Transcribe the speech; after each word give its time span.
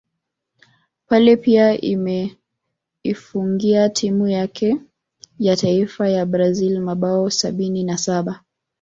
Pele 1.09 1.37
pia 1.37 1.79
ameifungia 1.93 3.89
timu 3.89 4.27
yake 4.27 4.77
yataifa 5.39 6.09
ya 6.09 6.25
Brazil 6.25 6.79
mabao 6.79 7.29
sabini 7.29 7.83
na 7.83 7.97
Saba 7.97 8.43